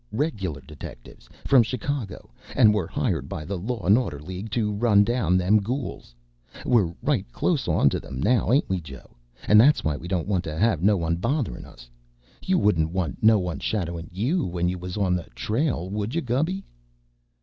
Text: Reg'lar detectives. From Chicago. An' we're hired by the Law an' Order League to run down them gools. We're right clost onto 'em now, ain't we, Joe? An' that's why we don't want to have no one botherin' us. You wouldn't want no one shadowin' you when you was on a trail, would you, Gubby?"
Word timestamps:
Reg'lar 0.11 0.61
detectives. 0.61 1.29
From 1.45 1.61
Chicago. 1.61 2.31
An' 2.55 2.71
we're 2.71 2.87
hired 2.87 3.29
by 3.29 3.45
the 3.45 3.55
Law 3.55 3.85
an' 3.85 3.97
Order 3.97 4.19
League 4.19 4.49
to 4.49 4.71
run 4.73 5.03
down 5.03 5.37
them 5.37 5.61
gools. 5.61 6.15
We're 6.65 6.95
right 7.03 7.31
clost 7.31 7.69
onto 7.69 7.99
'em 8.03 8.19
now, 8.19 8.51
ain't 8.51 8.67
we, 8.67 8.81
Joe? 8.81 9.15
An' 9.47 9.59
that's 9.59 9.83
why 9.83 9.97
we 9.97 10.07
don't 10.07 10.27
want 10.27 10.43
to 10.45 10.57
have 10.57 10.81
no 10.81 10.97
one 10.97 11.17
botherin' 11.17 11.65
us. 11.65 11.87
You 12.43 12.57
wouldn't 12.57 12.89
want 12.89 13.21
no 13.21 13.37
one 13.37 13.59
shadowin' 13.59 14.09
you 14.11 14.43
when 14.43 14.67
you 14.69 14.79
was 14.79 14.97
on 14.97 15.19
a 15.19 15.29
trail, 15.35 15.87
would 15.91 16.15
you, 16.15 16.21
Gubby?" 16.21 16.63